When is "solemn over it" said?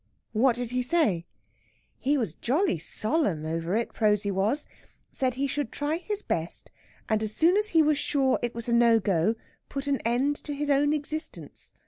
2.79-3.93